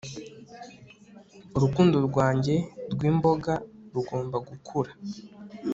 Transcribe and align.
urukundo 1.55 1.97
rwanjye 2.07 2.55
rwimboga 2.93 3.53
rugomba 3.93 4.37
gukura 4.47 4.91